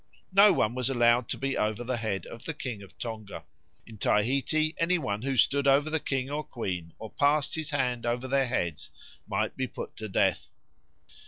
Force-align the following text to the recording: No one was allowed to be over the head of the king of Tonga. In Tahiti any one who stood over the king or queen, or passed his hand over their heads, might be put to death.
No 0.33 0.51
one 0.51 0.73
was 0.73 0.89
allowed 0.89 1.29
to 1.29 1.37
be 1.37 1.55
over 1.55 1.83
the 1.83 1.97
head 1.97 2.25
of 2.25 2.45
the 2.45 2.55
king 2.55 2.81
of 2.81 2.97
Tonga. 2.97 3.43
In 3.85 3.99
Tahiti 3.99 4.73
any 4.79 4.97
one 4.97 5.21
who 5.21 5.37
stood 5.37 5.67
over 5.67 5.91
the 5.91 5.99
king 5.99 6.27
or 6.27 6.43
queen, 6.43 6.93
or 6.97 7.11
passed 7.11 7.53
his 7.53 7.69
hand 7.69 8.03
over 8.03 8.27
their 8.27 8.47
heads, 8.47 8.89
might 9.27 9.55
be 9.55 9.67
put 9.67 9.95
to 9.97 10.09
death. 10.09 10.47